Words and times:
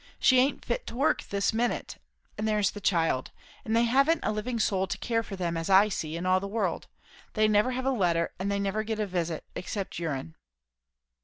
She 0.17 0.39
aint 0.39 0.65
fit 0.65 0.87
to 0.87 0.95
work, 0.95 1.21
this 1.27 1.53
minute. 1.53 1.99
And 2.35 2.47
there's 2.47 2.71
the 2.71 2.81
child; 2.81 3.29
and 3.63 3.75
they 3.75 3.83
haven't 3.83 4.21
a 4.25 4.31
living 4.31 4.59
soul 4.59 4.87
to 4.87 4.97
care 4.97 5.21
for 5.21 5.35
them, 5.35 5.55
as 5.55 5.69
I 5.69 5.89
see, 5.89 6.15
in 6.17 6.25
all 6.25 6.39
the 6.39 6.47
world. 6.47 6.87
They 7.33 7.47
never 7.47 7.69
have 7.73 7.85
a 7.85 7.91
letter, 7.91 8.31
and 8.39 8.51
they 8.51 8.57
never 8.57 8.81
get 8.81 8.99
a 8.99 9.05
visit, 9.05 9.43
except 9.53 9.99
your'n." 9.99 10.33